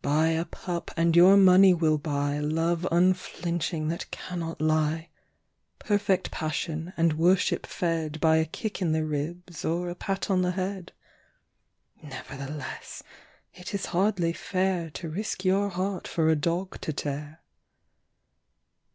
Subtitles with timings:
[0.00, 5.10] Buy a pup and your money will buy Love unflinching that cannot lie
[5.78, 10.40] Perfect passion and worship fed By a kick in the ribs or a pat on
[10.40, 10.92] the head.
[12.02, 13.02] Nevertheless
[13.52, 17.42] it is hardly fair To risk your heart for a dog to tear.